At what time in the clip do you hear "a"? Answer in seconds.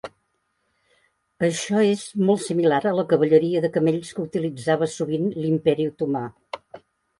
2.93-2.95